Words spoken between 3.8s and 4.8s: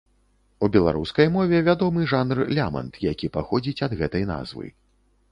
ад гэтай назвы.